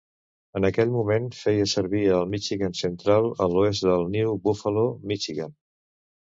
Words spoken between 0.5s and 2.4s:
En aquell moment, feia servir el